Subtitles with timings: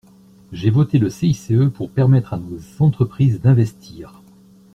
[0.51, 4.19] J’ai voté le CICE pour permettre à nos entreprises d’investir.